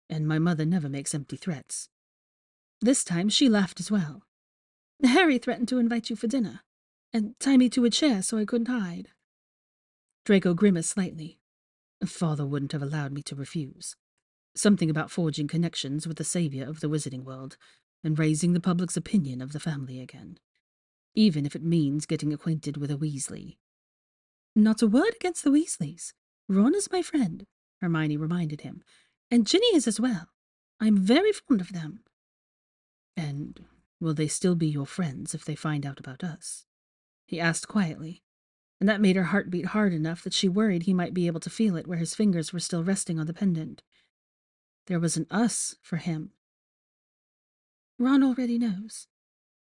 [0.09, 1.89] and my mother never makes empty threats.
[2.81, 4.23] This time she laughed as well.
[5.03, 6.61] Harry threatened to invite you for dinner,
[7.13, 9.09] and tie me to a chair so I couldn't hide.
[10.25, 11.39] Draco grimaced slightly.
[12.05, 13.95] Father wouldn't have allowed me to refuse.
[14.55, 17.57] Something about forging connections with the savior of the wizarding world,
[18.03, 20.37] and raising the public's opinion of the family again.
[21.15, 23.57] Even if it means getting acquainted with a Weasley.
[24.55, 26.13] Not a word against the Weasleys.
[26.47, 27.45] Ron is my friend,
[27.81, 28.83] Hermione reminded him,
[29.29, 30.29] and Ginny is as well.
[30.79, 32.03] I'm very fond of them.
[33.15, 33.65] And
[33.99, 36.65] will they still be your friends if they find out about us?
[37.25, 38.23] He asked quietly,
[38.79, 41.39] and that made her heart beat hard enough that she worried he might be able
[41.41, 43.83] to feel it where his fingers were still resting on the pendant.
[44.87, 46.31] There was an us for him.
[47.99, 49.07] Ron already knows.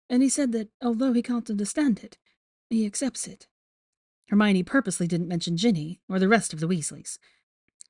[0.09, 2.17] And he said that, although he can't understand it,
[2.69, 3.47] he accepts it.
[4.29, 7.17] Hermione purposely didn't mention Ginny or the rest of the Weasleys.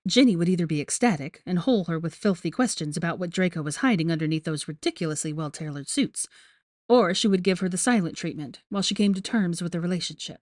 [0.07, 3.77] Ginny would either be ecstatic and hole her with filthy questions about what Draco was
[3.77, 6.27] hiding underneath those ridiculously well tailored suits,
[6.89, 9.79] or she would give her the silent treatment while she came to terms with the
[9.79, 10.41] relationship.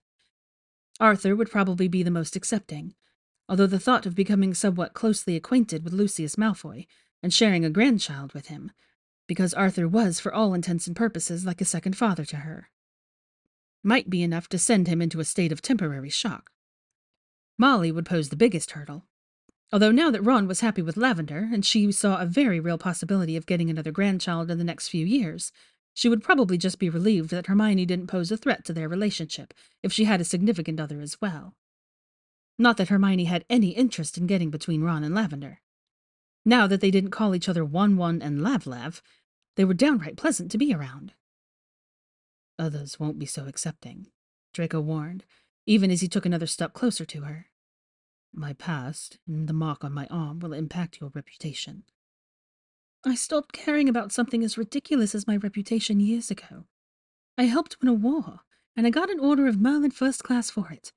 [1.00, 2.96] Arthur would probably be the most accepting,
[3.48, 6.88] although the thought of becoming somewhat closely acquainted with Lucius Malfoy
[7.22, 8.72] and sharing a grandchild with him,
[9.28, 12.70] because Arthur was, for all intents and purposes, like a second father to her,
[13.84, 16.52] might be enough to send him into a state of temporary shock.
[17.58, 19.06] Molly would pose the biggest hurdle.
[19.72, 23.36] Although now that Ron was happy with Lavender, and she saw a very real possibility
[23.36, 25.52] of getting another grandchild in the next few years,
[25.94, 29.54] she would probably just be relieved that Hermione didn't pose a threat to their relationship
[29.84, 31.56] if she had a significant other as well.
[32.58, 35.62] Not that Hermione had any interest in getting between Ron and Lavender.
[36.46, 39.04] Now that they didn't call each other Won-Won and Lav Lav,
[39.56, 41.14] they were downright pleasant to be around.
[42.58, 44.08] Others won't be so accepting,
[44.54, 45.26] Draco warned,
[45.66, 47.48] even as he took another step closer to her.
[48.34, 51.84] My past and the mark on my arm will impact your reputation.
[53.06, 56.66] I stopped caring about something as ridiculous as my reputation years ago.
[57.38, 58.42] I helped win a war,
[58.76, 60.92] and I got an Order of Merlin First Class for it.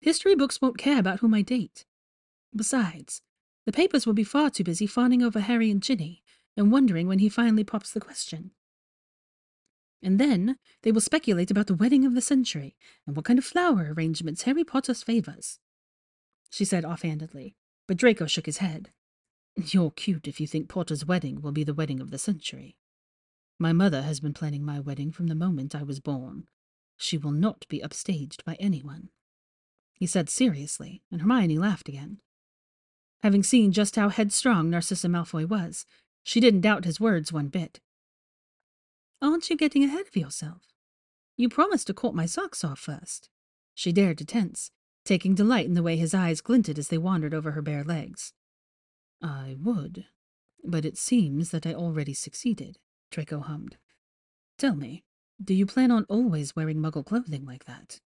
[0.00, 1.84] History books won't care about whom I date.
[2.54, 3.22] Besides,
[3.66, 6.22] the papers will be far too busy fawning over Harry and Ginny
[6.56, 8.50] and wondering when he finally pops the question.
[10.02, 12.76] And then they will speculate about the wedding of the century
[13.06, 15.60] and what kind of flower arrangements Harry Potter favors.
[16.52, 17.56] She said offhandedly,
[17.88, 18.90] but Draco shook his head.
[19.56, 22.76] You're cute if you think Potter's wedding will be the wedding of the century.
[23.58, 26.44] My mother has been planning my wedding from the moment I was born.
[26.98, 29.08] She will not be upstaged by anyone.
[29.94, 32.20] He said seriously, and Hermione laughed again.
[33.22, 35.86] Having seen just how headstrong Narcissa Malfoy was,
[36.22, 37.80] she didn't doubt his words one bit.
[39.22, 40.74] Aren't you getting ahead of yourself?
[41.38, 43.30] You promised to cut my socks off first.
[43.74, 44.70] She dared to tense,
[45.04, 48.32] taking delight in the way his eyes glinted as they wandered over her bare legs.
[49.22, 50.06] I would,
[50.64, 52.78] but it seems that I already succeeded,
[53.10, 53.76] Draco hummed.
[54.58, 55.04] Tell me,
[55.42, 58.00] do you plan on always wearing muggle clothing like that?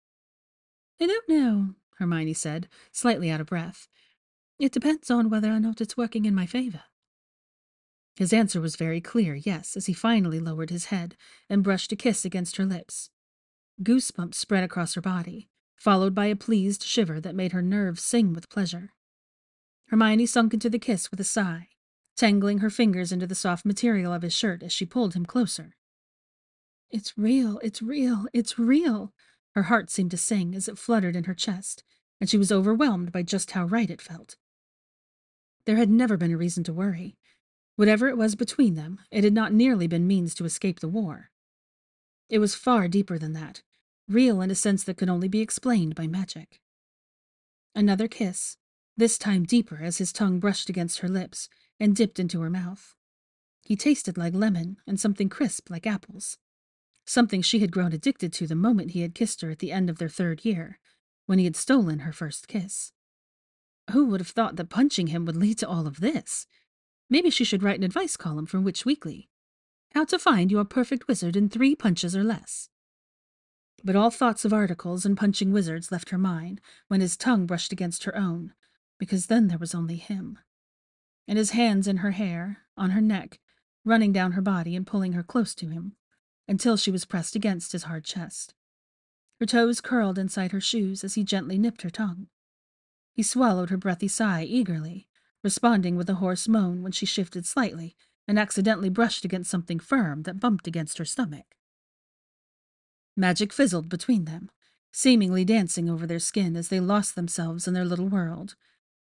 [1.00, 3.88] I don't know, Hermione said, slightly out of breath.
[4.58, 6.82] It depends on whether or not it's working in my favor.
[8.16, 11.16] His answer was very clear, yes, as he finally lowered his head
[11.50, 13.10] and brushed a kiss against her lips.
[13.82, 15.48] Goosebumps spread across her body,
[15.84, 18.94] followed by a pleased shiver that made her nerves sing with pleasure.
[19.88, 21.68] Hermione sunk into the kiss with a sigh,
[22.16, 25.76] tangling her fingers into the soft material of his shirt as she pulled him closer.
[26.90, 29.12] It's real, it's real, it's real.
[29.54, 31.84] Her heart seemed to sing as it fluttered in her chest,
[32.18, 34.36] and she was overwhelmed by just how right it felt.
[35.66, 37.18] There had never been a reason to worry.
[37.76, 41.30] Whatever it was between them, it had not nearly been means to escape the war.
[42.30, 43.62] It was far deeper than that,
[44.08, 46.60] real in a sense that could only be explained by magic.
[47.74, 48.56] Another kiss,
[48.96, 51.48] this time deeper as his tongue brushed against her lips
[51.80, 52.94] and dipped into her mouth.
[53.62, 56.38] He tasted like lemon and something crisp like apples,
[57.06, 59.90] something she had grown addicted to the moment he had kissed her at the end
[59.90, 60.78] of their third year,
[61.26, 62.92] when he had stolen her first kiss.
[63.90, 66.46] Who would have thought that punching him would lead to all of this?
[67.10, 69.28] Maybe she should write an advice column for Witch Weekly.
[69.94, 72.68] How to find your perfect wizard in three punches or less.
[73.84, 77.70] But all thoughts of articles and punching wizards left her mind when his tongue brushed
[77.70, 78.54] against her own,
[78.98, 80.38] because then there was only him.
[81.28, 83.40] And his hands in her hair, on her neck,
[83.84, 85.96] running down her body and pulling her close to him,
[86.48, 88.54] until she was pressed against his hard chest.
[89.38, 92.28] Her toes curled inside her shoes as he gently nipped her tongue.
[93.12, 95.08] He swallowed her breathy sigh eagerly,
[95.42, 100.22] responding with a hoarse moan when she shifted slightly and accidentally brushed against something firm
[100.22, 101.54] that bumped against her stomach.
[103.16, 104.50] Magic fizzled between them,
[104.92, 108.56] seemingly dancing over their skin as they lost themselves in their little world,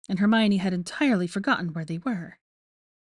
[0.08, 2.40] and Hermione had entirely forgotten where they were,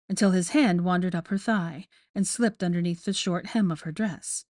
[0.07, 3.91] until his hand wandered up her thigh and slipped underneath the short hem of her
[3.91, 4.45] dress.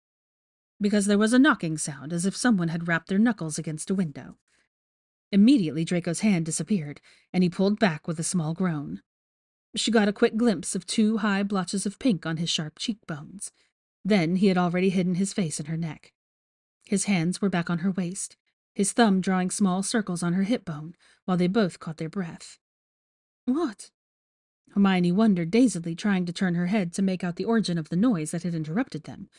[0.81, 3.95] Because there was a knocking sound as if someone had rapped their knuckles against a
[3.95, 4.37] window.
[5.31, 9.01] Immediately Draco's hand disappeared, and he pulled back with a small groan.
[9.75, 13.51] She got a quick glimpse of two high blotches of pink on his sharp cheekbones.
[14.03, 16.13] Then he had already hidden his face in her neck.
[16.89, 18.35] His hands were back on her waist,
[18.73, 22.57] his thumb drawing small circles on her hip bone, while they both caught their breath.
[23.45, 23.91] What?
[24.71, 27.95] Hermione wondered dazedly, trying to turn her head to make out the origin of the
[27.95, 29.29] noise that had interrupted them.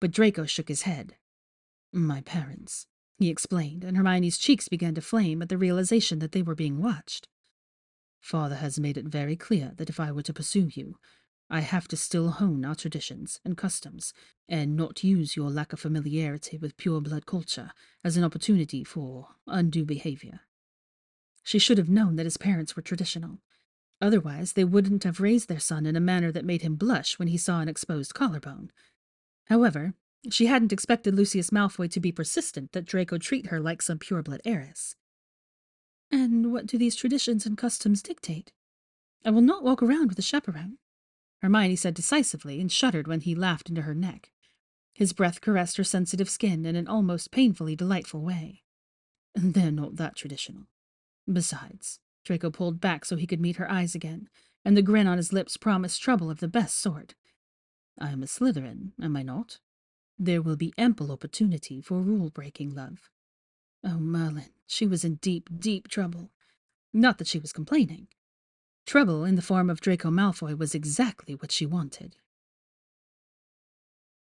[0.00, 1.14] But Draco shook his head.
[1.92, 6.42] My parents, he explained, and Hermione's cheeks began to flame at the realization that they
[6.42, 7.28] were being watched.
[8.20, 10.98] Father has made it very clear that if I were to pursue you,
[11.50, 14.12] I have to still hone our traditions and customs,
[14.48, 17.72] and not use your lack of familiarity with pure blood culture
[18.04, 20.40] as an opportunity for undue behavior.
[21.42, 23.40] She should have known that his parents were traditional.
[24.00, 27.28] Otherwise, they wouldn't have raised their son in a manner that made him blush when
[27.28, 28.70] he saw an exposed collarbone.
[29.46, 29.94] However,
[30.30, 34.40] she hadn't expected Lucius Malfoy to be persistent that Draco treat her like some pureblood
[34.44, 34.96] heiress.
[36.10, 38.52] And what do these traditions and customs dictate?
[39.24, 40.76] I will not walk around with a chaperone.
[41.40, 44.30] Hermione said decisively and shuddered when he laughed into her neck.
[44.92, 48.62] His breath caressed her sensitive skin in an almost painfully delightful way.
[49.34, 50.64] They're not that traditional.
[51.32, 54.28] Besides, Draco pulled back so he could meet her eyes again,
[54.64, 57.14] and the grin on his lips promised trouble of the best sort.
[57.98, 59.60] I am a Slytherin, am I not?
[60.18, 63.10] There will be ample opportunity for rule-breaking, love.
[63.84, 66.30] Oh, Merlin, she was in deep, deep trouble.
[66.92, 68.08] Not that she was complaining.
[68.88, 72.16] Trouble in the form of Draco Malfoy was exactly what she wanted.